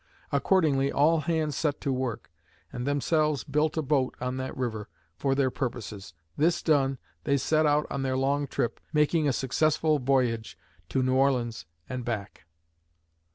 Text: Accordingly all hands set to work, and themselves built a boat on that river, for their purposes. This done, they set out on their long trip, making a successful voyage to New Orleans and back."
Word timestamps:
Accordingly 0.31 0.91
all 0.91 1.19
hands 1.19 1.55
set 1.55 1.79
to 1.81 1.93
work, 1.93 2.31
and 2.73 2.87
themselves 2.87 3.43
built 3.43 3.77
a 3.77 3.83
boat 3.83 4.15
on 4.19 4.37
that 4.37 4.57
river, 4.57 4.89
for 5.15 5.35
their 5.35 5.51
purposes. 5.51 6.15
This 6.35 6.63
done, 6.63 6.97
they 7.23 7.37
set 7.37 7.67
out 7.67 7.85
on 7.91 8.01
their 8.01 8.17
long 8.17 8.47
trip, 8.47 8.79
making 8.91 9.27
a 9.27 9.31
successful 9.31 9.99
voyage 9.99 10.57
to 10.89 11.03
New 11.03 11.13
Orleans 11.13 11.67
and 11.87 12.03
back." 12.03 12.45